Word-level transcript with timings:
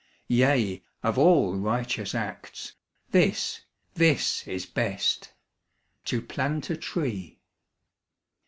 Yea, 0.29 0.81
of 1.03 1.19
all 1.19 1.55
righteous 1.55 2.15
acts, 2.15 2.73
this, 3.11 3.61
this 3.93 4.47
is 4.47 4.65
best, 4.65 5.31
To 6.05 6.23
plant 6.23 6.71
a 6.71 6.75
tree. 6.75 7.37